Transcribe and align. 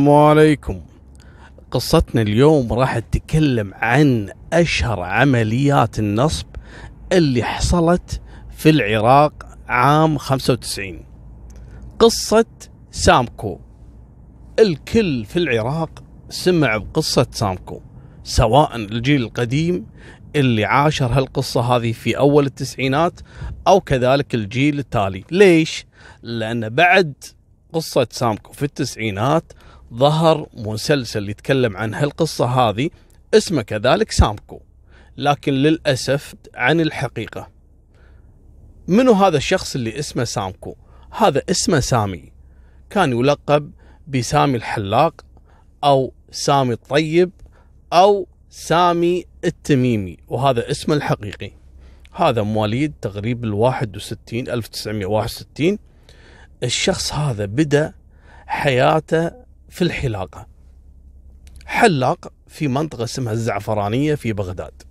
السلام 0.00 0.16
عليكم. 0.16 0.80
قصتنا 1.70 2.22
اليوم 2.22 2.72
راح 2.72 2.98
تتكلم 2.98 3.74
عن 3.74 4.32
أشهر 4.52 5.00
عمليات 5.00 5.98
النصب 5.98 6.46
اللي 7.12 7.42
حصلت 7.42 8.20
في 8.56 8.70
العراق 8.70 9.32
عام 9.68 10.18
95 10.18 11.04
قصة 11.98 12.44
سامكو. 12.90 13.60
الكل 14.58 15.24
في 15.24 15.38
العراق 15.38 16.04
سمع 16.28 16.76
بقصة 16.76 17.26
سامكو 17.30 17.80
سواء 18.24 18.76
الجيل 18.76 19.22
القديم 19.22 19.86
اللي 20.36 20.64
عاشر 20.64 21.06
هالقصة 21.06 21.60
هذه 21.60 21.92
في 21.92 22.18
أول 22.18 22.46
التسعينات 22.46 23.20
أو 23.66 23.80
كذلك 23.80 24.34
الجيل 24.34 24.78
التالي. 24.78 25.24
ليش؟ 25.30 25.86
لأن 26.22 26.68
بعد 26.68 27.14
قصة 27.72 28.06
سامكو 28.10 28.52
في 28.52 28.62
التسعينات 28.62 29.52
ظهر 29.96 30.46
مسلسل 30.54 31.28
يتكلم 31.28 31.76
عن 31.76 31.94
هالقصة 31.94 32.46
هذه 32.46 32.90
اسمه 33.34 33.62
كذلك 33.62 34.12
سامكو 34.12 34.60
لكن 35.16 35.52
للأسف 35.52 36.34
عن 36.54 36.80
الحقيقة. 36.80 37.48
منو 38.88 39.12
هذا 39.12 39.36
الشخص 39.36 39.74
اللي 39.74 39.98
اسمه 39.98 40.24
سامكو؟ 40.24 40.76
هذا 41.10 41.42
اسمه 41.50 41.80
سامي. 41.80 42.32
كان 42.90 43.12
يلقب 43.12 43.70
بسامي 44.08 44.56
الحلاق 44.56 45.24
أو 45.84 46.12
سامي 46.30 46.72
الطيب 46.72 47.30
أو 47.92 48.28
سامي 48.50 49.24
التميمي 49.44 50.16
وهذا 50.28 50.70
اسمه 50.70 50.94
الحقيقي. 50.94 51.50
هذا 52.12 52.42
مواليد 52.42 52.94
تقريبا 53.02 53.48
الواحد 53.48 53.96
وستين 53.96 54.48
ألف 54.48 54.68
وستين. 54.86 55.78
الشخص 56.62 57.12
هذا 57.12 57.44
بدأ 57.44 57.94
حياته 58.46 59.43
في 59.74 59.82
الحلاقة. 59.82 60.46
حلاق 61.66 62.32
في 62.46 62.68
منطقة 62.68 63.04
اسمها 63.04 63.32
الزعفرانية 63.32 64.14
في 64.14 64.32
بغداد. 64.32 64.82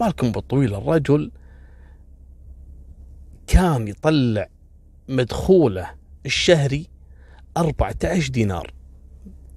مالكم 0.00 0.32
بالطويل 0.32 0.74
الرجل 0.74 1.30
كان 3.46 3.88
يطلع 3.88 4.48
مدخوله 5.08 5.90
الشهري 6.26 6.86
14 7.56 8.28
دينار 8.32 8.72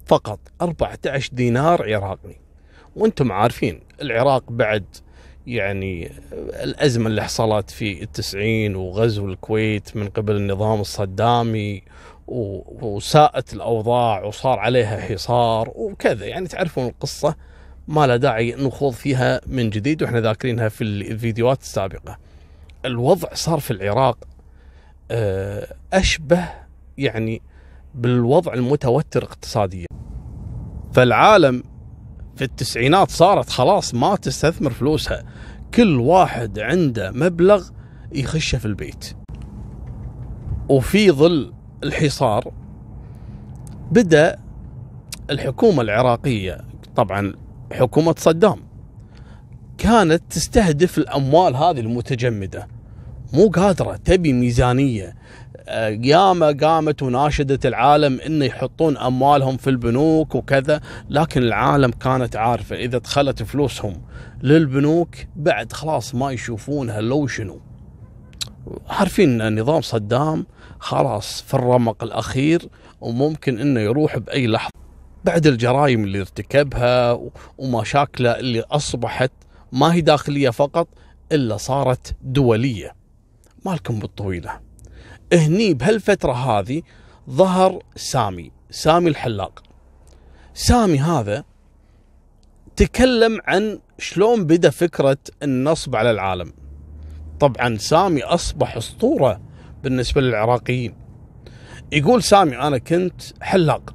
فقط 0.06 0.40
14 0.62 1.30
دينار 1.32 1.94
عراقي. 1.94 2.36
وأنتم 2.96 3.32
عارفين 3.32 3.80
العراق 4.02 4.52
بعد 4.52 4.84
يعني 5.46 6.12
الأزمة 6.62 7.06
اللي 7.06 7.22
حصلت 7.22 7.70
في 7.70 8.02
التسعين 8.02 8.76
وغزو 8.76 9.28
الكويت 9.28 9.96
من 9.96 10.08
قبل 10.08 10.36
النظام 10.36 10.80
الصدامي 10.80 11.82
وساءت 12.26 13.54
الأوضاع 13.54 14.24
وصار 14.24 14.58
عليها 14.58 15.00
حصار 15.00 15.72
وكذا. 15.74 16.26
يعني 16.26 16.46
تعرفون 16.46 16.86
القصة 16.86 17.36
ما 17.88 18.06
لا 18.06 18.16
داعي 18.16 18.54
نخوض 18.58 18.92
فيها 18.92 19.40
من 19.46 19.70
جديد 19.70 20.02
وإحنا 20.02 20.20
ذاكرينها 20.20 20.68
في 20.68 20.84
الفيديوهات 20.84 21.60
السابقة. 21.60 22.18
الوضع 22.84 23.28
صار 23.34 23.60
في 23.60 23.70
العراق 23.70 24.18
آه، 25.10 25.74
أشبه 25.92 26.48
يعني 26.98 27.42
بالوضع 27.94 28.54
المتوتر 28.54 29.24
اقتصاديا. 29.24 29.86
فالعالم 30.92 31.62
في 32.36 32.44
التسعينات 32.44 33.10
صارت 33.10 33.50
خلاص 33.50 33.94
ما 33.94 34.16
تستثمر 34.16 34.70
فلوسها. 34.70 35.24
كل 35.74 36.00
واحد 36.00 36.58
عنده 36.58 37.10
مبلغ 37.10 37.68
يخشه 38.12 38.58
في 38.58 38.66
البيت. 38.66 39.16
وفي 40.68 41.10
ظل 41.10 41.52
الحصار 41.84 42.52
بدأ 43.90 44.38
الحكومة 45.30 45.82
العراقية 45.82 46.60
طبعا 46.96 47.34
حكومة 47.72 48.14
صدام 48.18 48.58
كانت 49.78 50.22
تستهدف 50.30 50.98
الأموال 50.98 51.56
هذه 51.56 51.80
المتجمدة. 51.80 52.68
مو 53.32 53.48
قادرة 53.48 53.96
تبي 53.96 54.32
ميزانية. 54.32 55.14
ياما 55.88 56.56
قامت 56.60 57.02
وناشدت 57.02 57.66
العالم 57.66 58.20
انه 58.20 58.44
يحطون 58.44 58.96
أموالهم 58.96 59.56
في 59.56 59.70
البنوك 59.70 60.34
وكذا 60.34 60.80
لكن 61.10 61.42
العالم 61.42 61.90
كانت 61.90 62.36
عارفة 62.36 62.76
إذا 62.76 62.98
دخلت 62.98 63.42
فلوسهم 63.42 63.94
للبنوك 64.42 65.14
بعد 65.36 65.72
خلاص 65.72 66.14
ما 66.14 66.32
يشوفونها 66.32 67.00
لو 67.00 67.26
شنو. 67.26 67.60
عارفين 68.88 69.40
إن 69.40 69.60
نظام 69.60 69.80
صدام 69.80 70.46
خلاص 70.80 71.42
في 71.42 71.54
الرمق 71.54 72.04
الأخير 72.04 72.68
وممكن 73.00 73.58
إنه 73.60 73.80
يروح 73.80 74.18
بأي 74.18 74.46
لحظة. 74.46 74.70
بعد 75.24 75.46
الجرائم 75.46 76.04
اللي 76.04 76.20
ارتكبها 76.20 77.20
ومشاكله 77.58 78.38
اللي 78.38 78.60
أصبحت 78.60 79.32
ما 79.72 79.94
هي 79.94 80.00
داخلية 80.00 80.50
فقط 80.50 80.88
إلا 81.32 81.56
صارت 81.56 82.16
دولية. 82.22 82.94
مالكم 83.64 83.98
بالطويلة. 83.98 84.60
هني 85.32 85.74
بهالفترة 85.74 86.32
هذه 86.32 86.82
ظهر 87.30 87.82
سامي 87.96 88.52
سامي 88.70 89.10
الحلاق. 89.10 89.62
سامي 90.54 90.98
هذا 90.98 91.44
تكلم 92.76 93.40
عن 93.46 93.78
شلون 93.98 94.44
بدأ 94.44 94.70
فكرة 94.70 95.18
النصب 95.42 95.96
على 95.96 96.10
العالم. 96.10 96.52
طبعا 97.40 97.76
سامي 97.76 98.22
أصبح 98.22 98.76
أسطورة 98.76 99.40
بالنسبة 99.86 100.20
للعراقيين. 100.20 100.94
يقول 101.92 102.22
سامي 102.22 102.58
أنا 102.58 102.78
كنت 102.78 103.22
حلاق 103.40 103.94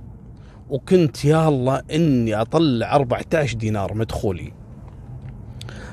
وكنت 0.69 1.25
يا 1.25 1.47
الله 1.47 1.81
إني 1.91 2.35
أطلع 2.35 2.95
14 2.95 3.57
دينار 3.57 3.93
مدخولي. 3.93 4.53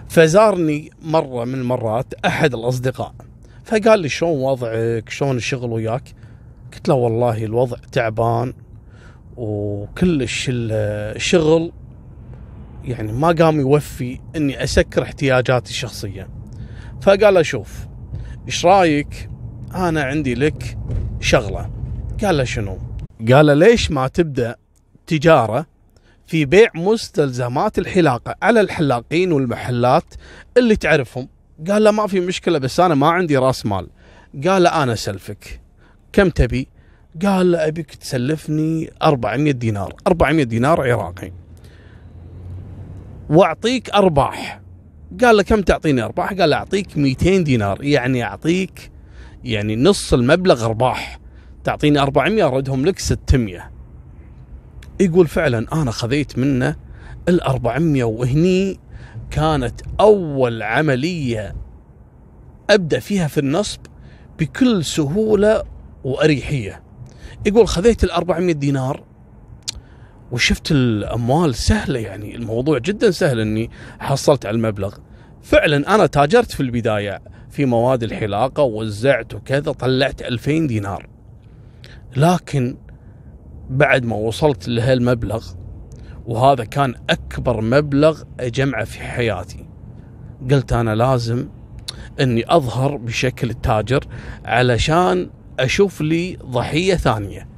فزارني 0.09 0.91
مرة 1.03 1.45
من 1.45 1.55
المرات 1.55 2.15
أحد 2.27 2.55
الأصدقاء 2.55 3.15
فقال 3.65 4.01
لي 4.01 4.09
شلون 4.09 4.41
وضعك؟ 4.41 5.09
شلون 5.09 5.37
الشغل 5.37 5.73
وياك؟ 5.73 6.15
قلت 6.73 6.89
له 6.89 6.95
والله 6.95 7.45
الوضع 7.45 7.77
تعبان 7.93 8.53
وكلش 9.37 10.47
الشغل 10.53 11.73
يعني 12.85 13.13
ما 13.13 13.29
قام 13.29 13.61
يوفي 13.61 14.21
إني 14.37 14.65
أسكر 14.65 15.03
احتياجاتي 15.03 15.71
الشخصية. 15.71 16.29
فقال 17.01 17.35
له 17.35 17.43
شوف 17.43 17.87
إيش 18.47 18.67
رأيك 18.67 19.31
أنا 19.75 20.03
عندي 20.03 20.35
لك 20.35 20.79
شغلة. 21.21 21.71
قال 22.25 22.37
له 22.37 22.45
شنو؟ 22.45 22.79
قال 23.33 23.47
له 23.47 23.55
ليش 23.55 23.91
ما 23.91 24.09
تبدأ 24.09 24.57
تجارة 25.07 25.67
في 26.27 26.45
بيع 26.45 26.69
مستلزمات 26.75 27.79
الحلاقة 27.79 28.35
على 28.43 28.61
الحلاقين 28.61 29.33
والمحلات 29.33 30.15
اللي 30.57 30.77
تعرفهم؟ 30.77 31.29
قال 31.69 31.85
له 31.85 31.91
ما 31.91 32.07
في 32.07 32.21
مشكلة 32.21 32.59
بس 32.59 32.81
أنا 32.81 32.95
ما 32.95 33.09
عندي 33.09 33.37
رأس 33.37 33.67
مال. 33.67 33.89
قال 34.47 34.63
له 34.63 34.83
أنا 34.83 34.93
أسلفك. 34.93 35.61
كم 36.13 36.29
تبي؟ 36.31 36.69
قال 37.23 37.53
له 37.53 37.67
أبيك 37.67 37.95
تسلفني 37.95 38.91
400 39.03 39.53
دينار. 39.53 39.95
400 40.07 40.45
دينار 40.45 40.93
عراقي. 40.93 41.33
وأعطيك 43.31 43.91
أرباح. 43.91 44.61
قال 45.25 45.37
له 45.37 45.43
كم 45.43 45.63
تعطيني 45.63 46.03
أرباح؟ 46.03 46.33
قال 46.33 46.51
له 46.51 46.57
أعطيك 46.57 46.97
200 46.99 47.39
دينار. 47.39 47.85
يعني 47.85 48.25
أعطيك 48.25 48.91
يعني 49.45 49.77
نص 49.77 50.15
المبلغ 50.15 50.65
أرباح. 50.65 51.21
تعطيني 51.65 51.99
400 51.99 52.47
أردهم 52.47 52.87
لك 52.87 52.99
600 52.99 53.71
يقول 55.01 55.27
فعلا 55.27 55.67
أنا 55.73 55.91
خذيت 55.91 56.39
منه 56.39 56.77
ال 57.29 57.41
400 57.41 58.05
وهني 58.05 58.81
كانت 59.31 59.81
أول 60.01 60.63
عملية 60.63 61.55
أبدأ 62.71 62.99
فيها 62.99 63.27
في 63.27 63.39
النصب 63.39 63.81
بكل 64.39 64.85
سهولة 64.85 65.63
وأريحية. 66.05 66.83
يقول 67.47 67.69
خذيت 67.69 68.05
ال 68.05 68.11
400 68.11 68.55
دينار 68.55 69.05
وشفت 70.33 70.73
الأموال 70.73 71.55
سهلة 71.55 72.01
يعني 72.01 72.37
الموضوع 72.37 72.79
جدا 72.79 73.11
سهل 73.11 73.41
إني 73.41 73.71
حصلت 73.99 74.47
على 74.47 74.55
المبلغ. 74.55 74.95
فعلا 75.43 75.95
أنا 75.95 76.07
تاجرت 76.07 76.53
في 76.53 76.61
البداية 76.61 77.23
في 77.51 77.65
مواد 77.65 78.03
الحلاقة 78.03 78.63
ووزعت 78.63 79.35
وكذا 79.35 79.73
طلعت 79.73 80.23
2000 80.23 80.67
دينار. 80.67 81.09
لكن 82.17 82.77
بعد 83.71 84.05
ما 84.05 84.17
وصلت 84.17 84.69
لهالمبلغ 84.69 85.47
وهذا 86.27 86.65
كان 86.65 86.95
أكبر 87.11 87.61
مبلغ 87.61 88.23
أجمعه 88.41 88.85
في 88.85 89.01
حياتي. 89.01 89.67
قلت 90.51 90.73
أنا 90.73 90.95
لازم 90.95 91.49
إني 92.21 92.45
أظهر 92.57 92.97
بشكل 92.97 93.51
التاجر 93.51 94.05
علشان 94.45 95.31
أشوف 95.61 96.01
لي 96.01 96.37
ضحية 96.45 96.95
ثانية. 96.95 97.49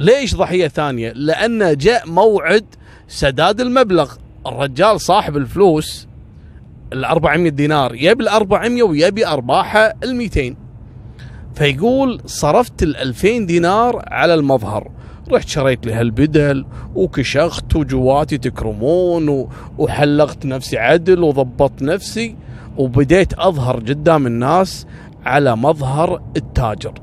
ليش 0.00 0.34
ضحية 0.34 0.68
ثانية؟ 0.68 1.12
لأن 1.12 1.76
جاء 1.76 2.08
موعد 2.08 2.64
سداد 3.08 3.60
المبلغ. 3.60 4.14
الرجال 4.46 5.00
صاحب 5.00 5.36
الفلوس 5.36 6.08
ال 6.92 7.04
400 7.04 7.50
دينار 7.50 7.94
يبي 7.94 8.24
ال 8.24 8.28
400 8.28 8.82
ويبي 8.82 9.26
أرباحه 9.26 9.94
ال 10.04 10.16
200 10.16 10.54
فيقول 11.54 12.20
صرفت 12.26 12.82
ال 12.82 12.96
2000 12.96 13.38
دينار 13.38 14.04
على 14.06 14.34
المظهر. 14.34 14.90
رحت 15.30 15.48
شريت 15.48 15.86
لي 15.86 15.92
هالبدل 15.92 16.64
وكشخت 16.94 17.76
وجواتي 17.76 18.38
تكرمون. 18.38 19.48
وحلقت 19.78 20.46
نفسي 20.46 20.78
عدل 20.78 21.22
وضبطت 21.22 21.82
نفسي 21.82 22.36
وبديت 22.76 23.34
أظهر 23.34 23.76
قدام 23.76 24.26
الناس 24.26 24.86
على 25.24 25.56
مظهر 25.56 26.22
التاجر. 26.36 26.94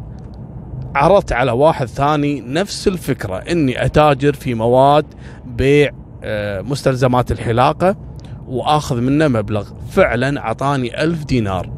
عرضت 0.95 1.31
على 1.33 1.51
واحد 1.51 1.87
ثاني 1.87 2.41
نفس 2.41 2.87
الفكرة 2.87 3.35
إني 3.35 3.85
أتاجر 3.85 4.33
في 4.33 4.53
مواد 4.53 5.05
بيع 5.45 5.91
آه، 6.23 6.61
مستلزمات 6.61 7.31
الحلاقة. 7.31 8.08
وآخذ 8.49 9.01
منه 9.01 9.27
مبلغ. 9.27 9.67
فعلا 9.89 10.39
أعطاني 10.39 11.03
ألف 11.03 11.23
دينار. 11.25 11.69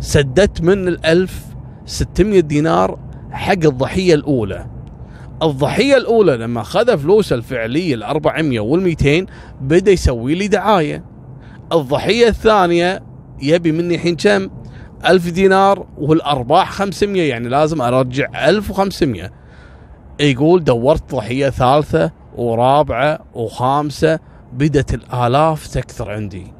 سددت 0.00 0.62
من 0.62 0.88
الألف 0.88 1.44
600 1.86 2.40
دينار 2.40 2.98
حق 3.30 3.52
الضحية 3.52 4.14
الأولى. 4.14 4.66
الضحية 5.42 5.96
الأولى 5.96 6.36
لما 6.36 6.60
أخذ 6.60 6.98
فلوسه 6.98 7.36
الفعلية 7.36 7.94
ال 7.94 8.02
400 8.02 8.60
وال 8.60 8.82
200 8.82 9.26
بدأ 9.60 9.92
يسوي 9.92 10.34
لي 10.34 10.48
دعاية. 10.48 11.04
الضحية 11.72 12.28
الثانية 12.28 13.02
يبي 13.42 13.72
مني 13.72 13.94
الحين 13.94 14.16
كم؟ 14.16 14.48
1000 15.08 15.30
دينار 15.30 15.86
والأرباح 15.98 16.72
500 16.72 17.28
يعني 17.28 17.48
لازم 17.48 17.82
أرجع 17.82 18.48
1500 18.48 19.30
يقول 20.20 20.64
دورت 20.64 21.14
ضحية 21.14 21.50
ثالثة 21.50 22.10
ورابعة 22.36 23.18
وخامسة 23.34 24.18
بدت 24.52 24.94
الآلاف 24.94 25.66
تكثر 25.66 26.10
عندي. 26.10 26.52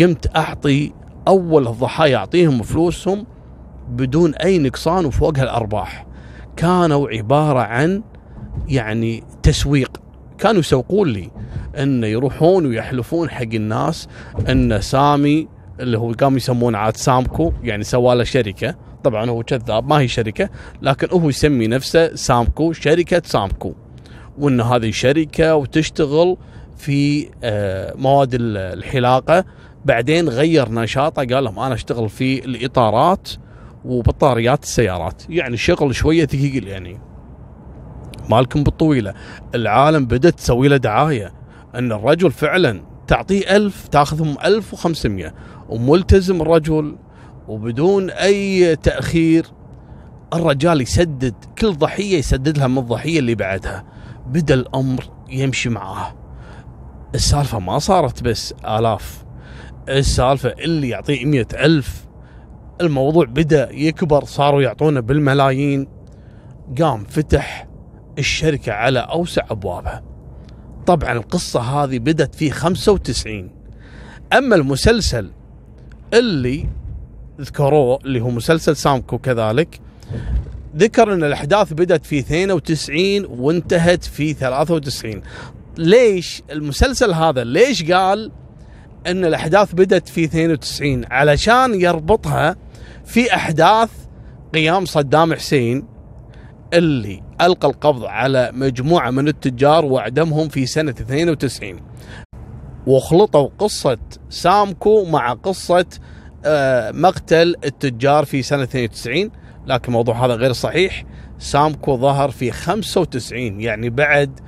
قمت 0.00 0.36
أعطي 0.36 0.92
أول 1.28 1.68
الضحايا 1.68 2.16
أعطيهم 2.16 2.62
فلوسهم 2.62 3.26
بدون 3.88 4.34
أي 4.34 4.58
نقصان 4.58 5.06
وفوقها 5.06 5.42
الأرباح 5.42 6.06
كانوا 6.56 7.08
عبارة 7.08 7.60
عن 7.60 8.02
يعني 8.68 9.24
تسويق. 9.42 10.00
كانوا 10.38 10.60
يسوقون 10.60 11.08
لي 11.08 11.30
إن 11.78 12.04
يروحون 12.04 12.66
ويحلفون 12.66 13.30
حق 13.30 13.42
الناس 13.54 14.08
إن 14.48 14.80
سامي 14.80 15.48
اللي 15.80 15.98
هو 15.98 16.12
قام 16.12 16.36
يسمون 16.36 16.74
عاد 16.74 16.96
سامكو 16.96 17.52
يعني 17.62 17.84
سوى 17.84 18.14
له 18.14 18.24
شركة. 18.24 18.74
طبعا 19.04 19.30
هو 19.30 19.42
كذاب 19.42 19.88
ما 19.88 20.00
هي 20.00 20.08
شركة 20.08 20.48
لكن 20.82 21.08
هو 21.12 21.28
يسمي 21.28 21.66
نفسه 21.66 22.14
سامكو 22.14 22.72
شركة 22.72 23.22
سامكو. 23.24 23.74
وإن 24.38 24.60
هذه 24.60 24.90
شركة 24.90 25.56
وتشتغل 25.56 26.36
في 26.78 27.30
آه، 27.42 27.94
مواد 27.96 28.30
الحلاقة. 28.40 29.44
بعدين 29.84 30.28
غير 30.28 30.72
نشاطه 30.72 31.24
قال 31.34 31.44
لهم 31.44 31.58
أنا 31.58 31.74
أشتغل 31.74 32.08
في 32.08 32.44
الإطارات 32.44 33.28
وبطاريات 33.84 34.62
السيارات. 34.62 35.22
يعني 35.28 35.56
شغل 35.56 35.94
شوية 35.94 36.26
ثقيل 36.26 36.68
يعني. 36.68 37.00
مالكم 38.30 38.62
بالطويلة. 38.62 39.14
العالم 39.54 40.06
بدأت 40.06 40.34
تسوي 40.34 40.68
له 40.68 40.76
دعاية. 40.76 41.32
إن 41.74 41.92
الرجل 41.92 42.30
فعلا 42.30 42.82
تعطيه 43.06 43.56
ألف 43.56 43.88
تاخذهم 43.88 44.36
1500 44.44 45.34
وملتزم 45.68 46.42
الرجل 46.42 46.96
وبدون 47.48 48.10
أي 48.10 48.76
تأخير. 48.76 49.46
الرجال 50.34 50.80
يسدد 50.80 51.34
كل 51.58 51.72
ضحية 51.72 52.18
يسدد 52.18 52.58
لها 52.58 52.66
من 52.66 52.78
الضحية 52.78 53.18
اللي 53.18 53.34
بعدها. 53.34 53.84
بدأ 54.26 54.54
الأمر 54.54 55.04
يمشي 55.30 55.68
معاه. 55.68 56.17
السالفة 57.14 57.58
ما 57.58 57.78
صارت 57.78 58.22
بس 58.22 58.54
آلاف. 58.64 59.24
السالفة 59.88 60.48
اللي 60.48 60.88
يعطيه 60.88 61.24
مئة 61.24 61.64
ألف. 61.64 62.06
الموضوع 62.80 63.24
بدأ 63.24 63.68
يكبر 63.72 64.24
صاروا 64.24 64.62
يعطونا 64.62 65.00
بالملايين. 65.00 65.88
قام 66.80 67.04
فتح 67.04 67.68
الشركة 68.18 68.72
على 68.72 68.98
أوسع 68.98 69.42
أبوابها. 69.50 70.02
طبعا 70.86 71.12
القصة 71.12 71.60
هذه 71.60 71.98
بدت 71.98 72.34
في 72.34 72.50
95 72.50 73.50
أما 74.32 74.56
المسلسل 74.56 75.30
اللي 76.14 76.66
ذكروه 77.40 77.98
اللي 78.04 78.20
هو 78.20 78.30
مسلسل 78.30 78.76
سامكو 78.76 79.18
كذلك 79.18 79.80
ذكر 80.76 81.14
إن 81.14 81.24
الأحداث 81.24 81.72
بدأت 81.72 82.06
في 82.06 82.18
92 82.18 83.24
وانتهت 83.24 84.04
في 84.04 84.34
93 84.34 85.20
ليش 85.78 86.42
المسلسل 86.50 87.12
هذا 87.12 87.44
ليش 87.44 87.92
قال 87.92 88.32
إن 89.06 89.24
الأحداث 89.24 89.74
بدأت 89.74 90.08
في 90.08 90.24
92 90.24 91.04
علشان 91.10 91.80
يربطها 91.80 92.56
في 93.04 93.34
أحداث 93.34 93.90
قيام 94.54 94.84
صدام 94.84 95.34
حسين 95.34 95.86
اللي 96.74 97.22
ألقى 97.40 97.68
القبض 97.68 98.04
على 98.04 98.50
مجموعة 98.54 99.10
من 99.10 99.28
التجار 99.28 99.84
وأعدمهم 99.84 100.48
في 100.48 100.66
سنة 100.66 100.90
92 100.90 101.80
وخلطوا 102.86 103.48
قصة 103.58 103.98
سامكو 104.30 105.04
مع 105.04 105.32
قصة 105.32 105.86
آه، 106.44 106.90
مقتل 106.90 107.54
التجار 107.64 108.24
في 108.24 108.42
سنة 108.42 108.62
92 108.62 109.30
لكن 109.66 109.84
الموضوع 109.88 110.24
هذا 110.26 110.34
غير 110.34 110.52
صحيح. 110.52 111.04
سامكو 111.38 111.96
ظهر 111.96 112.30
في 112.30 112.50
95 112.50 113.60
يعني 113.60 113.90
بعد 113.90 114.40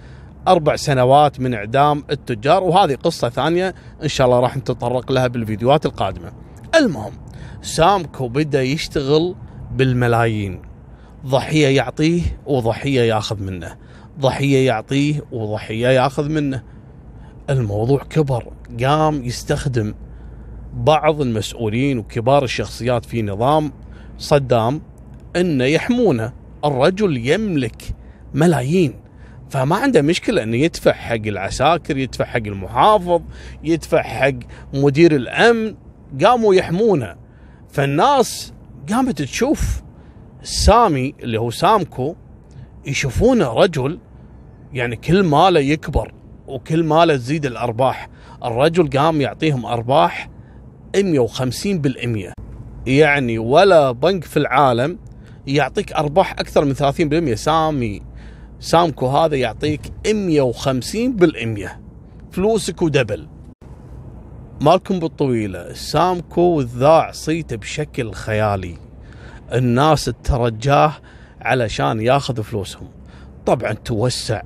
أربع 0.49 0.77
سنوات 0.77 1.41
من 1.41 1.55
إعدام 1.55 2.05
التجار 2.11 2.65
وهذه 2.65 2.95
قصة 2.95 3.29
ثانية 3.29 3.75
إن 4.03 4.09
شاء 4.09 4.27
الله 4.27 4.41
راح 4.41 4.57
نتطرق 4.57 5.13
لها 5.13 5.27
بالفيديوهات 5.27 5.87
القادمة. 5.87 6.33
المهم 6.75 7.13
سامكو 7.63 8.29
بدا 8.29 8.63
يشتغل 8.63 9.35
بالملايين. 9.75 10.63
ضحية 11.27 11.77
يعطيه 11.77 12.23
وضحية 12.47 13.01
ياخذ 13.01 13.43
منه. 13.43 13.77
ضحية 14.21 14.67
يعطيه 14.67 15.23
وضحية 15.33 15.89
ياخذ 15.89 16.29
منه. 16.29 16.63
الموضوع 17.51 18.03
كبر. 18.11 18.53
قام 18.85 19.25
يستخدم 19.25 19.95
بعض 20.75 21.21
المسؤولين 21.21 21.99
وكبار 21.99 22.45
الشخصيات 22.45 23.05
في 23.05 23.23
نظام 23.23 23.73
صدام 24.19 24.83
إنه 25.37 25.65
يحمونه. 25.65 26.33
الرجل 26.65 27.27
يملك 27.27 27.83
ملايين. 28.35 29.10
فما 29.51 29.77
عنده 29.77 30.03
مشكلة 30.03 30.43
إنه 30.43 30.57
يدفع 30.57 30.93
حق 30.93 31.15
العساكر 31.27 31.97
يدفع 31.97 32.25
حق 32.25 32.37
المحافظ 32.37 33.23
يدفع 33.65 34.03
حق 34.03 34.35
مدير 34.75 35.17
الأمن. 35.17 35.75
قاموا 36.25 36.55
يحمونه. 36.55 37.17
فالناس 37.69 38.53
قامت 38.93 39.23
تشوف 39.23 39.83
سامي 40.43 41.15
اللي 41.23 41.41
هو 41.41 41.51
سامكو 41.51 42.17
يشوفونه 42.87 43.53
رجل 43.53 43.99
يعني 44.73 44.97
كل 44.97 45.23
ماله 45.23 45.61
يكبر 45.61 46.15
وكل 46.47 46.85
ماله 46.85 47.17
تزيد 47.17 47.47
الأرباح. 47.47 48.09
الرجل 48.45 48.99
قام 48.99 49.21
يعطيهم 49.21 49.67
أرباح 49.67 50.31
150 50.97 51.79
بالمية. 51.79 52.33
يعني 52.87 53.39
ولا 53.39 53.93
بنك 53.93 54.25
في 54.25 54.37
العالم 54.37 54.99
يعطيك 55.47 55.93
أرباح 55.93 56.33
أكثر 56.33 56.65
من 56.65 56.75
30% 56.75 57.35
سامي 57.35 58.10
سامكو 58.61 59.07
هذا 59.07 59.37
يعطيك 59.37 59.81
150 60.07 61.17
بالمية. 61.17 61.81
فلوسك 62.31 62.83
ودبل. 62.83 63.29
مالكم 64.61 64.99
بالطويلة. 64.99 65.73
سامكو 65.73 66.61
ذاع 66.61 67.11
صيته 67.13 67.57
بشكل 67.57 68.13
خيالي. 68.13 68.77
الناس 69.53 70.11
ترجاه 70.25 70.93
علشان 71.41 72.01
ياخذ 72.01 72.43
فلوسهم. 72.43 72.89
طبعا 73.47 73.73
توسع. 73.73 74.43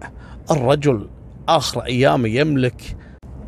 الرجل 0.51 1.09
آخر 1.49 1.81
أيامه 1.85 2.29
يملك 2.29 2.97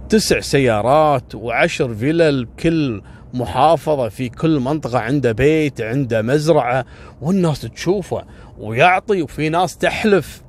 تسع 0.08 0.40
سيارات 0.40 1.35
وعشر 1.35 1.94
فيلل 1.94 2.44
بكل 2.44 3.02
محافظة 3.35 4.08
في 4.08 4.28
كل 4.28 4.61
منطقة. 4.61 4.99
عنده 4.99 5.32
بيت 5.32 5.80
عنده 5.80 6.23
مزرعة. 6.23 6.85
والناس 7.20 7.61
تشوفه 7.61 8.25
ويعطي 8.58 9.23
وفي 9.23 9.49
ناس 9.49 9.76
تحلف. 9.78 10.46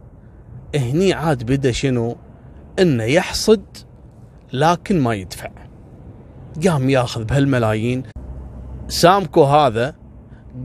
هني 0.76 1.14
عاد 1.14 1.44
بدا 1.44 1.72
شنو؟ 1.72 2.16
إنه 2.80 3.04
يحصد 3.04 3.64
لكن 4.54 5.00
ما 5.00 5.14
يدفع. 5.14 5.50
قام 6.68 6.90
ياخذ 6.90 7.24
بهالملايين. 7.24 8.04
سامكو 8.88 9.44
هذا 9.44 9.96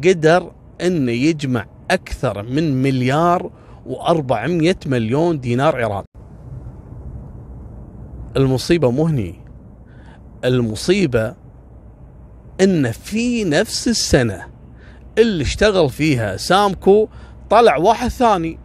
قدر 0.04 0.52
إنه 0.80 1.12
يجمع 1.12 1.66
أكثر 1.90 2.42
من 2.42 2.82
مليار 2.82 3.50
و400 3.86 4.86
مليون 4.86 5.40
دينار 5.40 5.84
عراقي 5.84 6.04
المصيبة 8.36 8.90
مو 8.90 9.06
هني. 9.06 9.34
المصيبة 10.44 11.34
إن 12.60 12.92
في 12.92 13.44
نفس 13.44 13.88
السنة 13.88 14.46
اللي 15.18 15.42
اشتغل 15.42 15.90
فيها 15.90 16.36
سامكو 16.36 17.08
طلع 17.50 17.76
واحد 17.76 18.08
ثاني. 18.08 18.58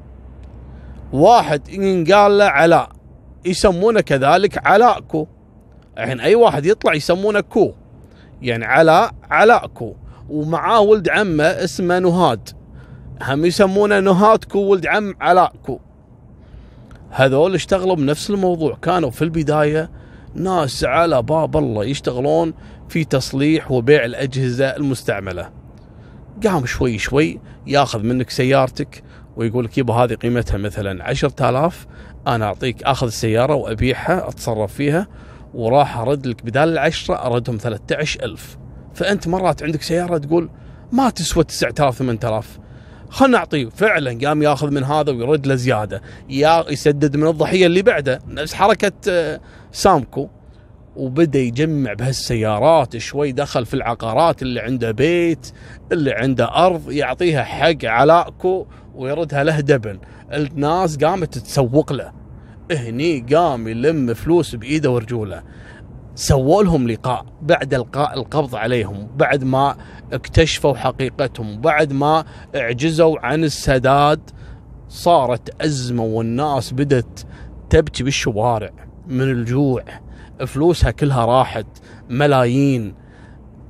واحد 1.14 1.70
ينقال 1.70 2.38
له 2.38 2.46
علاء 2.46 2.90
يسمونه 3.46 4.02
كذلك 4.02 4.68
علاء 4.68 5.00
كو. 5.00 5.28
الحين 5.98 6.20
أي 6.20 6.36
واحد 6.36 6.66
يطلع 6.66 6.94
يسمونه 6.94 7.40
كو. 7.40 7.74
يعني 8.42 8.66
علاء 8.66 9.12
علاء 9.32 9.68
كو. 9.68 9.96
ومعاه 10.30 10.82
ولد 10.82 11.10
عمه 11.10 11.44
اسمه 11.44 12.00
نهاد. 12.00 12.50
هم 13.22 13.46
يسمونه 13.46 14.00
نهاد 14.00 14.44
كو 14.44 14.60
ولد 14.60 14.88
عم 14.88 15.14
علاء 15.22 15.54
كو. 15.66 15.80
هذول 17.10 17.54
اشتغلوا 17.54 17.96
بنفس 17.96 18.30
الموضوع. 18.30 18.78
كانوا 18.82 19.10
في 19.10 19.22
البداية 19.22 19.92
ناس 20.36 20.84
على 20.84 21.22
باب 21.22 21.58
الله 21.58 21.86
يشتغلون 21.86 22.54
في 22.90 23.04
تصليح 23.04 23.72
وبيع 23.72 24.06
الأجهزة 24.06 24.66
المستعملة. 24.66 25.50
قام 26.44 26.66
شوي 26.66 26.98
شوي 26.98 27.40
ياخذ 27.68 28.04
منك 28.04 28.30
سيارتك 28.30 29.04
ويقول 29.38 29.66
لك 29.66 29.78
يبا 29.78 29.94
هذه 29.94 30.14
قيمتها 30.14 30.58
مثلا 30.58 31.04
10000 31.04 31.88
أنا 32.28 32.46
أعطيك 32.46 32.84
أخذ 32.84 33.08
السياره 33.08 33.56
وأبيعها 33.56 34.30
أتصرف 34.30 34.74
فيها 34.74 35.08
وراح 35.54 35.98
أرد 35.98 36.28
لك 36.28 36.46
بدال 36.46 36.70
العشرة 36.70 37.26
أردهم 37.26 37.58
13000 37.58 38.58
فأنت 38.94 39.28
مرات 39.28 39.64
عندك 39.64 39.82
سيارة 39.82 40.18
تقول 40.18 40.50
ما 40.92 41.10
تسوى 41.10 41.44
9000 41.44 41.98
8000 41.98 42.60
خلنا 43.10 43.38
نعطيه 43.38 43.70
فعلا 43.70 44.28
قام 44.28 44.44
يأخذ 44.44 44.72
من 44.72 44.84
هذا 44.84 45.12
ويرد 45.12 45.48
له 45.48 45.56
زيادة. 45.56 46.02
يا 46.30 46.66
يسدد 46.70 47.18
من 47.18 47.28
الضحية 47.28 47.66
اللي 47.66 47.82
بعده. 47.82 48.20
نفس 48.28 48.54
حركة 48.54 48.92
آه، 49.10 49.40
سامكو. 49.72 50.30
وبدأ 50.96 51.40
يجمع 51.40 51.94
بهالسيارات 51.94 52.98
شوي 52.98 53.32
دخل 53.32 53.66
في 53.66 53.74
العقارات 53.74 54.42
اللي 54.42 54.60
عنده 54.60 54.92
بيت 54.92 55.52
اللي 55.92 56.12
عنده 56.12 56.66
أرض 56.66 56.92
يعطيها 56.92 57.44
حق 57.44 57.86
علاءكو 57.86 58.68
ويردها 58.98 59.44
له 59.44 59.60
دبن 59.60 60.00
الناس 60.34 60.98
قامت 60.98 61.38
تسوق 61.38 61.94
له. 61.94 62.12
هني 62.72 63.20
قام 63.20 63.68
يلم 63.68 64.14
فلوس 64.14 64.56
بإيده 64.56 64.92
ورجوله. 64.92 65.44
سووا 66.16 66.64
لهم 66.64 66.88
لقاء. 66.88 67.26
بعد 67.42 67.74
القاء 67.74 68.14
القبض 68.14 68.56
عليهم. 68.56 69.08
بعد 69.16 69.44
ما 69.44 69.76
اكتشفوا 70.14 70.76
حقيقتهم. 70.76 71.62
بعد 71.62 71.94
ما 71.94 72.26
اعجزوا 72.56 73.20
عن 73.20 73.44
السداد 73.44 74.20
صارت 74.90 75.62
أزمة 75.62 76.04
والناس 76.04 76.74
بدت 76.74 77.26
تبكي 77.70 78.04
بالشوارع. 78.04 78.72
من 79.08 79.22
الجوع. 79.22 79.84
فلوسها 80.48 80.92
كلها 80.92 81.26
راحت. 81.26 81.68
ملايين. 82.10 82.96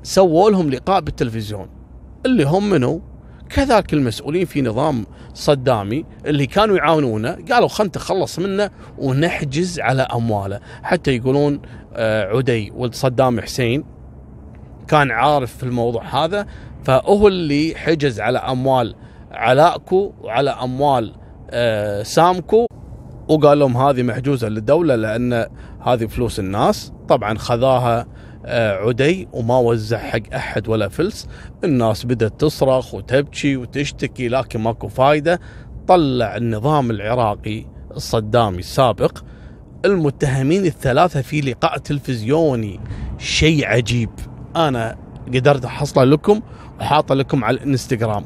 سووا 0.03 0.49
لهم 0.49 0.69
لقاء 0.69 1.01
بالتلفزيون. 1.01 1.69
اللي 2.25 2.43
هم 2.43 2.69
منو؟ 2.69 3.01
كذلك 3.49 3.93
المسؤولين 3.93 4.45
في 4.45 4.61
نظام 4.61 5.05
صدامي 5.33 6.05
اللي 6.25 6.45
كانوا 6.45 6.77
يعاونونه 6.77 7.37
قالوا 7.51 7.67
خلنا 7.67 7.87
نتخلص 7.87 8.39
منه 8.39 8.69
ونحجز 8.97 9.79
على 9.79 10.01
أمواله. 10.01 10.59
حتى 10.83 11.15
يقولون 11.15 11.61
آه، 11.93 12.37
عدي 12.37 12.71
ولد 12.75 12.95
صدام 12.95 13.41
حسين 13.41 13.83
كان 14.87 15.11
عارف 15.11 15.57
في 15.57 15.63
الموضوع 15.63 16.03
هذا 16.03 16.45
فهو 16.83 17.27
اللي 17.27 17.73
حجز 17.75 18.19
على 18.19 18.37
أموال 18.37 18.95
علاءكو 19.31 20.13
وعلى 20.21 20.49
أموال 20.49 21.13
آه، 21.49 22.03
سامكو. 22.03 22.65
وقال 23.27 23.59
لهم 23.59 23.77
هذه 23.77 24.03
محجوزة 24.03 24.47
للدولة 24.49 24.95
لأن 24.95 25.45
هذه 25.85 26.05
فلوس 26.05 26.39
الناس. 26.39 26.93
طبعا 27.09 27.37
خذاها 27.37 28.07
عدي 28.45 29.27
وما 29.33 29.57
وزع 29.57 29.97
حق 29.97 30.33
أحد 30.35 30.67
ولا 30.67 30.87
فلس. 30.87 31.27
الناس 31.63 32.05
بدأت 32.05 32.41
تصرخ 32.41 32.93
وتبكي 32.93 33.57
وتشتكي 33.57 34.27
لكن 34.27 34.59
ماكو 34.59 34.87
فايدة. 34.87 35.39
طلع 35.87 36.37
النظام 36.37 36.91
العراقي 36.91 37.65
الصدامي 37.95 38.59
السابق. 38.59 39.23
المتهمين 39.85 40.65
الثلاثة 40.65 41.21
في 41.21 41.41
لقاء 41.41 41.77
تلفزيوني. 41.77 42.79
شيء 43.17 43.65
عجيب. 43.65 44.09
أنا 44.55 44.97
قدرت 45.27 45.65
أحصله 45.65 46.03
لكم 46.03 46.41
وحاطه 46.79 47.15
لكم 47.15 47.43
على 47.43 47.57
الإنستغرام. 47.57 48.25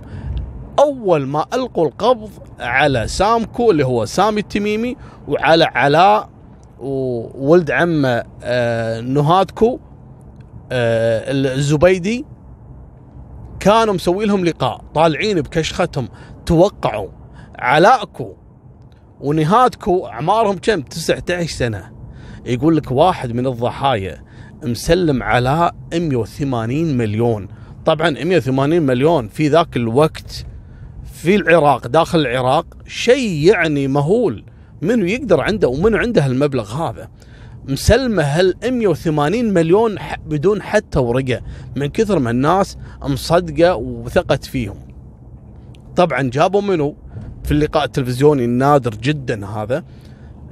أول 0.80 1.28
ما 1.28 1.46
ألقوا 1.54 1.88
القبض 1.88 2.30
على 2.60 3.08
سامكو 3.08 3.72
اللي 3.72 3.86
هو 3.86 4.06
سامي 4.06 4.40
التميمي 4.40 4.96
وعلى 5.28 5.66
علاء 5.66 6.30
وولد 6.80 7.72
عمه 7.72 8.24
آه 8.44 9.02
نهادكو 9.02 9.74
آه 9.76 9.91
الزبيدي 10.72 12.26
كانوا 13.60 13.94
مسوي 13.94 14.26
لهم 14.26 14.46
لقاء 14.46 14.82
طالعين 14.96 15.42
بكشختهم 15.42 16.10
توقعوا 16.46 17.10
علاءكو 17.60 18.34
ونهادكو 19.20 20.08
أعمارهم 20.08 20.58
كم؟ 20.58 20.82
19 20.82 21.48
سنة. 21.48 21.92
يقول 22.46 22.78
لك 22.78 22.92
واحد 22.92 23.32
من 23.32 23.48
الضحايا 23.48 24.24
مسلم 24.64 25.24
على 25.24 25.72
180 25.94 26.98
مليون. 26.98 27.48
طبعا 27.86 28.10
180 28.10 28.82
مليون 28.82 29.28
في 29.28 29.48
ذاك 29.48 29.78
الوقت 29.78 30.46
في 31.14 31.36
العراق 31.36 31.88
داخل 31.88 32.20
العراق 32.20 32.66
شيء 32.88 33.48
يعني 33.48 33.88
مهول. 33.88 34.46
منو 34.82 35.06
يقدر 35.06 35.42
عنده 35.42 35.68
ومنو 35.68 35.98
عنده 35.98 36.26
المبلغ 36.26 36.90
هذا؟ 36.90 37.10
مسلمة 37.68 38.24
هال 38.24 38.56
180 38.64 39.54
مليون 39.54 39.96
بدون 40.26 40.62
حتى 40.62 41.00
ورقة. 41.00 41.42
من 41.76 41.88
كثر 41.88 42.20
ما 42.20 42.32
الناس 42.32 42.78
مصدقة 43.04 43.76
وثقت 43.76 44.46
فيهم. 44.46 44.76
طبعا 45.96 46.22
جابوا 46.22 46.62
منو؟ 46.62 46.96
في 47.44 47.52
اللقاء 47.52 47.84
التلفزيوني 47.84 48.46
النادر 48.46 48.96
جدا 48.96 49.46
هذا. 49.46 49.84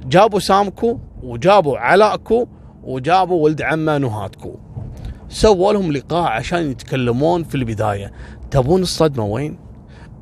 جابوا 0.06 0.38
سامكو 0.38 0.98
وجابوا 1.22 1.78
علاءكو 1.78 2.46
وجابوا 2.82 3.44
ولد 3.44 3.62
عمه 3.62 3.98
نهاتكو. 3.98 4.56
سووا 5.28 5.72
لهم 5.72 5.92
لقاء 5.92 6.22
عشان 6.22 6.70
يتكلمون 6.70 7.44
في 7.44 7.54
البداية. 7.54 8.12
تبون 8.50 8.82
الصدمة 8.82 9.24
وين؟ 9.24 9.58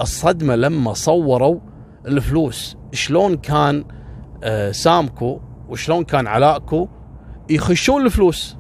الصدمة 0.01 0.57
لما 0.57 0.93
صوروا 0.93 1.59
الفلوس. 2.07 2.77
شلون 2.93 3.37
كان 3.37 3.85
آه 4.43 4.71
سامكو 4.73 5.41
وشلون 5.69 6.05
كان 6.05 6.27
علاءكو 6.27 6.89
يخشون 7.51 8.07
الفلوس. 8.07 8.57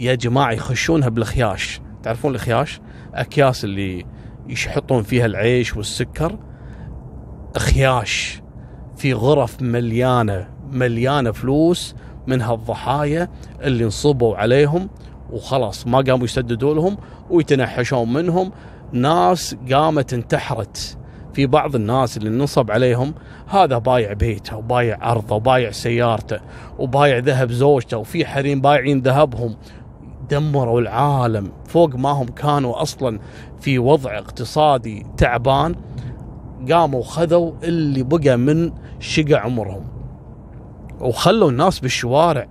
يا 0.00 0.14
جماعة 0.14 0.52
يخشونها 0.52 1.08
بالخياش. 1.08 1.80
تعرفون 2.02 2.34
الخياش؟ 2.34 2.80
أكياس 3.14 3.64
اللي 3.64 4.06
يحطون 4.48 5.02
فيها 5.02 5.26
العيش 5.26 5.76
والسكر. 5.76 6.38
خياش 7.56 8.42
في 8.96 9.12
غرف 9.12 9.62
مليانة 9.62 10.48
مليانة 10.70 11.30
فلوس 11.30 11.94
من 12.26 12.42
هالضحايا 12.42 13.28
اللي 13.60 13.84
انصبوا 13.84 14.36
عليهم 14.36 14.90
وخلاص 15.30 15.86
ما 15.86 15.98
قاموا 15.98 16.24
يسددوا 16.24 16.74
لهم 16.74 16.96
ويتنحشون 17.30 18.12
منهم. 18.12 18.52
ناس 18.92 19.56
قامت 19.72 20.12
انتحرت. 20.12 20.98
في 21.34 21.46
بعض 21.46 21.74
الناس 21.74 22.16
اللي 22.16 22.30
نصب 22.30 22.70
عليهم 22.70 23.14
هذا 23.46 23.78
بايع 23.78 24.12
بيته 24.12 24.56
وبايع 24.56 25.12
أرضه 25.12 25.36
وبايع 25.36 25.70
سيارته 25.70 26.40
وبايع 26.78 27.18
ذهب 27.18 27.52
زوجته 27.52 27.98
وفي 27.98 28.26
حريم 28.26 28.60
بايعين 28.60 29.00
ذهبهم. 29.00 29.56
دمروا 30.30 30.80
العالم. 30.80 31.52
فوق 31.66 31.96
ما 31.96 32.10
هم 32.10 32.26
كانوا 32.26 32.82
أصلا 32.82 33.18
في 33.60 33.78
وضع 33.78 34.18
اقتصادي 34.18 35.06
تعبان 35.16 35.74
قاموا 36.70 37.02
خذوا 37.02 37.52
اللي 37.62 38.02
بقى 38.02 38.36
من 38.36 38.72
شقع 39.00 39.40
عمرهم. 39.40 39.84
وخلوا 41.00 41.50
الناس 41.50 41.80
بالشوارع 41.80 42.46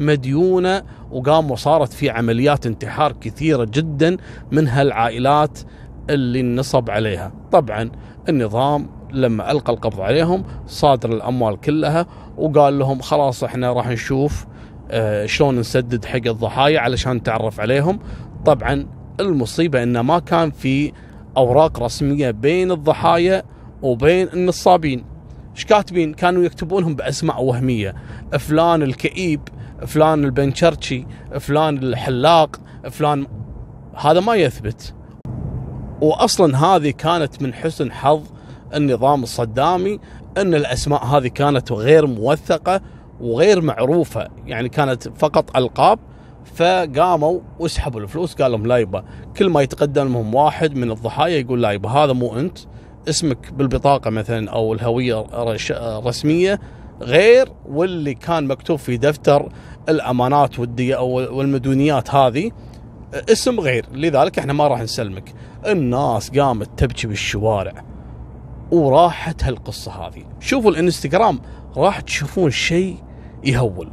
مديونة 0.00 0.82
وقاموا 1.10 1.56
صارت 1.56 1.92
في 1.92 2.10
عمليات 2.10 2.66
انتحار 2.66 3.12
كثيرة 3.12 3.64
جدا 3.64 4.16
من 4.52 4.68
هالعائلات 4.68 5.58
اللي 6.10 6.42
نصب 6.42 6.90
عليها. 6.90 7.32
طبعا 7.52 7.90
النظام 8.28 8.88
لما 9.12 9.50
ألقى 9.50 9.72
القبض 9.72 10.00
عليهم 10.00 10.44
صادر 10.66 11.12
الأموال 11.12 11.60
كلها 11.60 12.06
وقال 12.36 12.78
لهم 12.78 13.00
خلاص 13.00 13.44
إحنا 13.44 13.72
راح 13.72 13.88
نشوف 13.88 14.46
آه 14.90 15.26
شلون 15.26 15.58
نسدد 15.58 16.04
حق 16.04 16.26
الضحايا 16.26 16.80
علشان 16.80 17.12
نتعرف 17.12 17.60
عليهم. 17.60 17.98
طبعا 18.44 18.86
المصيبة 19.20 19.82
إنه 19.82 20.02
ما 20.02 20.18
كان 20.18 20.50
في 20.50 20.92
أوراق 21.36 21.82
رسمية 21.82 22.30
بين 22.30 22.70
الضحايا 22.70 23.42
وبين 23.82 24.28
النصابين. 24.34 25.04
إيش 25.54 25.64
كاتبين؟ 25.64 26.14
كانوا 26.14 26.42
يكتبونهم 26.42 26.94
باسماء 26.94 27.42
وهمية. 27.42 27.94
فلان 28.38 28.82
الكئيب 28.82 29.40
فلان 29.86 30.24
البنشرشي 30.24 31.06
فلان 31.40 31.78
الحلاق 31.78 32.56
فلان 32.90 33.26
هذا 33.94 34.20
ما 34.20 34.34
يثبت. 34.34 34.94
واصلا 36.00 36.58
هذه 36.64 36.90
كانت 36.90 37.42
من 37.42 37.54
حسن 37.54 37.92
حظ 37.92 38.22
النظام 38.74 39.22
الصدامي 39.22 40.00
أن 40.36 40.54
الأسماء 40.54 41.04
هذه 41.04 41.28
كانت 41.28 41.72
غير 41.72 42.06
موثقة 42.06 42.80
وغير 43.20 43.60
معروفة 43.60 44.28
يعني 44.46 44.68
كانت 44.68 45.08
فقط 45.18 45.56
ألقاب 45.56 45.98
فقاموا 46.54 47.40
وسحبوا 47.58 48.00
الفلوس 48.00 48.34
قال 48.34 48.52
لهم 48.52 48.66
لا 48.66 48.76
يبا. 48.76 49.04
كل 49.36 49.48
ما 49.48 49.62
يتقدم 49.62 50.12
لهم 50.12 50.34
واحد 50.34 50.76
من 50.76 50.90
الضحايا 50.90 51.38
يقول 51.38 51.62
لا 51.62 51.70
يبا 51.70 51.88
هذا 51.88 52.12
مو 52.12 52.38
أنت 52.38 52.58
اسمك 53.08 53.52
بالبطاقة 53.52 54.10
مثلا 54.10 54.50
أو 54.50 54.72
الهوية 54.74 55.26
الرسمية 55.98 56.60
غير 57.02 57.48
واللي 57.68 58.14
كان 58.14 58.46
مكتوب 58.46 58.78
في 58.78 58.96
دفتر 58.96 59.48
الأمانات 59.88 60.58
والمديونيات 60.98 62.14
هذه. 62.14 62.50
اسم 63.14 63.60
غير. 63.60 63.86
لذلك 63.92 64.38
إحنا 64.38 64.52
ما 64.52 64.68
راح 64.68 64.80
نسلمك. 64.80 65.34
الناس 65.66 66.30
قامت 66.30 66.78
تبكي 66.78 67.06
بالشوارع 67.06 67.84
وراحت 68.70 69.44
هالقصة 69.44 69.92
هذه. 69.92 70.24
شوفوا 70.40 70.70
الانستغرام 70.70 71.40
راح 71.76 72.00
تشوفون 72.00 72.50
شيء 72.50 72.96
يهول. 73.44 73.92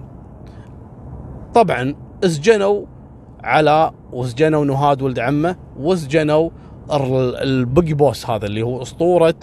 طبعا 1.54 1.96
سجنوا 2.24 2.86
على 3.44 3.92
وسجنوا 4.12 4.66
نهاد 4.66 5.02
ولد 5.02 5.20
عمه 5.20 5.56
وسجنوا 5.78 6.50
البقي 7.42 7.94
بوس 7.94 8.30
هذا 8.30 8.46
اللي 8.46 8.62
هو 8.62 8.82
أسطورة 8.82 9.36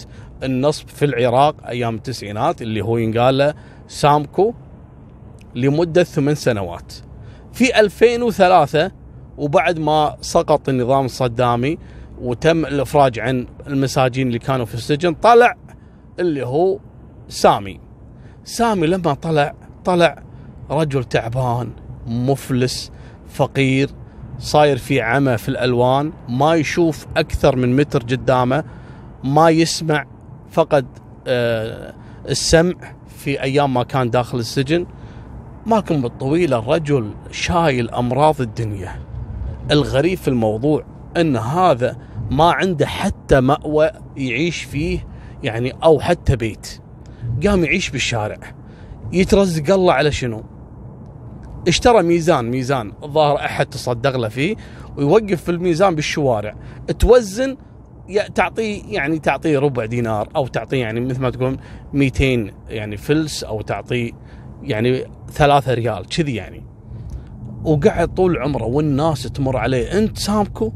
النصب 0.43 0.87
في 0.87 1.05
العراق 1.05 1.55
أيام 1.67 1.95
التسعينات 1.95 2.61
اللي 2.61 2.81
هو 2.81 2.97
ينقال 2.97 3.37
له 3.37 3.53
سامكو 3.87 4.53
لمدة 5.55 6.03
ثمان 6.03 6.35
سنوات. 6.35 6.93
في 7.53 7.79
2003 7.79 8.91
وبعد 9.37 9.79
ما 9.79 10.17
سقط 10.21 10.69
النظام 10.69 11.05
الصدامي 11.05 11.77
وتم 12.21 12.65
الإفراج 12.65 13.19
عن 13.19 13.47
المساجين 13.67 14.27
اللي 14.27 14.39
كانوا 14.39 14.65
في 14.65 14.73
السجن 14.73 15.13
طلع 15.13 15.55
اللي 16.19 16.45
هو 16.45 16.79
سامي. 17.29 17.79
سامي 18.43 18.87
لما 18.87 19.13
طلع 19.13 19.53
طلع 19.85 20.23
رجل 20.69 21.03
تعبان 21.03 21.71
مفلس 22.07 22.91
فقير 23.29 23.89
صاير 24.39 24.77
في 24.77 25.01
عمى 25.01 25.37
في 25.37 25.49
الألوان 25.49 26.13
ما 26.29 26.55
يشوف 26.55 27.07
أكثر 27.17 27.55
من 27.55 27.75
متر 27.75 28.03
قدامه 28.03 28.63
ما 29.23 29.49
يسمع 29.49 30.05
فقد 30.51 30.85
آه 31.27 31.93
السمع 32.29 32.73
في 33.17 33.41
أيام 33.43 33.73
ما 33.73 33.83
كان 33.83 34.09
داخل 34.09 34.37
السجن. 34.39 34.85
ماكم 35.65 36.01
بالطويله 36.01 36.59
الرجل 36.59 37.11
شايل 37.31 37.89
أمراض 37.89 38.41
الدنيا. 38.41 39.10
الغريب 39.71 40.17
في 40.17 40.27
الموضوع 40.27 40.85
إن 41.17 41.35
هذا 41.35 41.97
ما 42.31 42.51
عنده 42.51 42.85
حتى 42.85 43.41
مأوى 43.41 43.89
يعيش 44.17 44.63
فيه 44.63 45.07
يعني 45.43 45.73
أو 45.83 45.99
حتى 45.99 46.35
بيت. 46.35 46.81
قام 47.45 47.63
يعيش 47.63 47.89
بالشارع. 47.89 48.37
يترزق 49.13 49.73
الله 49.73 49.93
على 49.93 50.11
شنو؟ 50.11 50.43
اشترى 51.67 52.03
ميزان 52.03 52.45
ميزان 52.45 52.93
الظاهر 53.03 53.35
أحد 53.35 53.65
تصدق 53.65 54.17
له 54.17 54.27
فيه 54.27 54.55
ويوقف 54.97 55.43
في 55.43 55.51
الميزان 55.51 55.95
بالشوارع. 55.95 56.55
توزن 56.99 57.57
تعطيه 58.35 58.81
يعني 58.87 59.19
تعطيه 59.19 59.59
ربع 59.59 59.85
دينار 59.85 60.29
أو 60.35 60.47
تعطيه 60.47 60.81
يعني 60.81 60.99
مثل 60.99 61.21
ما 61.21 61.29
تقول 61.29 61.57
200 61.93 62.51
يعني 62.69 62.97
فلس 62.97 63.43
أو 63.43 63.61
تعطيه 63.61 64.11
يعني 64.63 65.05
ثلاثة 65.31 65.73
ريال 65.73 66.05
كذي 66.05 66.35
يعني. 66.35 66.70
وقعد 67.63 68.13
طول 68.13 68.37
عمره 68.37 68.65
والناس 68.65 69.23
تمر 69.23 69.57
عليه. 69.57 69.97
انت 69.97 70.17
سامكو؟ 70.17 70.73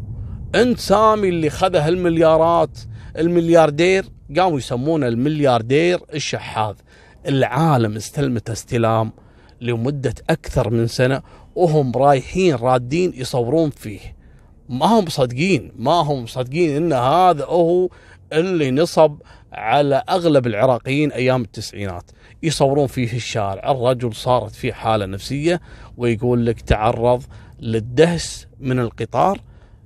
انت 0.56 0.80
سامي 0.80 1.30
اللي 1.30 1.50
خذ 1.50 1.76
هالمليارات 1.76 2.80
الملياردير؟ 3.18 4.06
قاموا 4.38 4.58
يسمونه 4.58 5.08
الملياردير 5.08 6.00
الشحاذ. 6.14 6.76
العالم 7.28 7.96
استلمته 7.96 8.52
استلام 8.52 9.12
لمدة 9.62 10.14
أكثر 10.30 10.70
من 10.70 10.88
سنة 10.88 11.22
وهم 11.56 11.92
رايحين 11.96 12.56
رادين 12.56 13.14
يصورون 13.16 13.70
فيه. 13.70 14.16
ما 14.70 14.86
هم 14.86 15.04
مصدقين 15.06 15.72
ما 15.78 15.92
هم 15.92 16.24
مصدقين 16.24 16.76
إن 16.76 16.94
هذا 16.94 17.46
هو 17.46 17.90
اللي 18.34 18.72
نصب 18.72 19.16
على 19.54 20.04
أغلب 20.10 20.48
العراقيين 20.48 21.12
أيام 21.12 21.42
التسعينات. 21.42 22.12
يصورون 22.46 22.88
فيه 22.88 23.08
في 23.08 23.16
الشارع. 23.16 23.72
الرجل 23.72 24.14
صارت 24.14 24.56
فيه 24.56 24.74
حالة 24.74 25.06
نفسية 25.06 25.62
ويقول 25.98 26.46
لك 26.46 26.62
تعرض 26.62 27.24
للدهس 27.60 28.48
من 28.60 28.80
القطار. 28.80 29.40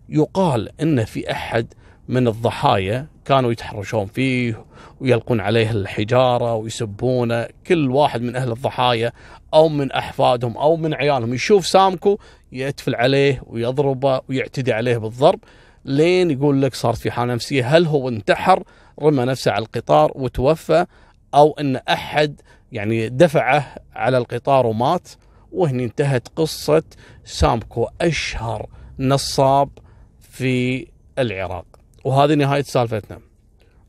يقال 0.09 0.69
إن 0.81 1.05
في 1.05 1.31
أحد 1.31 1.73
من 2.07 2.27
الضحايا 2.27 3.07
كانوا 3.25 3.51
يتحرشون 3.51 4.05
فيه 4.05 4.65
ويلقون 5.01 5.39
عليه 5.39 5.71
الحجارة 5.71 6.55
ويسبونه. 6.55 7.47
كل 7.67 7.91
واحد 7.91 8.21
من 8.21 8.35
أهل 8.35 8.51
الضحايا 8.51 9.11
أو 9.53 9.69
من 9.69 9.91
أحفادهم 9.91 10.57
أو 10.57 10.75
من 10.75 10.93
عيالهم 10.93 11.33
يشوف 11.33 11.67
سامكو 11.67 12.17
يتفل 12.51 12.95
عليه 12.95 13.41
ويضربه 13.45 14.21
ويعتدي 14.29 14.73
عليه 14.73 14.97
بالضرب. 14.97 15.39
لين 15.85 16.31
يقول 16.31 16.61
لك 16.61 16.75
صارت 16.75 16.97
في 16.97 17.11
حالة 17.11 17.33
نفسية. 17.33 17.77
هل 17.77 17.85
هو 17.85 18.09
انتحر؟ 18.09 18.63
رمى 19.01 19.25
نفسه 19.25 19.51
على 19.51 19.65
القطار 19.65 20.11
وتوفى. 20.15 20.85
أو 21.35 21.51
إن 21.59 21.75
أحد 21.75 22.41
يعني 22.71 23.09
دفعه 23.09 23.75
على 23.93 24.17
القطار 24.17 24.65
ومات 24.65 25.09
وهنا 25.51 25.83
انتهت 25.83 26.27
قصة 26.27 26.83
سامكو 27.23 27.87
أشهر 28.01 28.69
نصاب 28.99 29.69
في 30.19 30.87
العراق. 31.19 31.65
وهذه 32.03 32.33
نهاية 32.33 32.63
سالفتنا. 32.63 33.19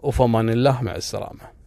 وفمان 0.03 0.51
الله 0.51 0.83
مع 0.83 0.95
السلامة. 0.95 1.60